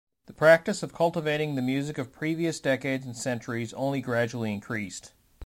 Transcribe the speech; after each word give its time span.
The 0.25 0.33
practice 0.33 0.81
of 0.81 0.95
cultivating 0.95 1.53
the 1.53 1.61
music 1.61 1.99
of 1.99 2.11
previous 2.11 2.59
decades 2.59 3.05
and 3.05 3.15
centuries 3.15 3.71
only 3.75 4.01
gradually 4.01 4.51
increased. 4.51 5.13